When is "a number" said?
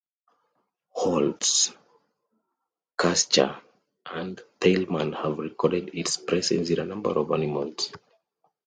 6.79-7.11